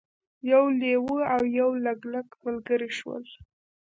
یو 0.51 0.63
لیوه 0.81 1.17
او 1.33 1.41
یو 1.59 1.69
لګلګ 1.85 2.27
ملګري 2.45 2.89
شول. 2.97 3.23